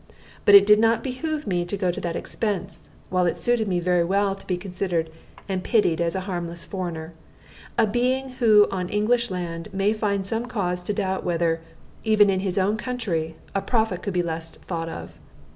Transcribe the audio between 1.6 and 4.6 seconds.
to go to that expense, while it suited me very well to be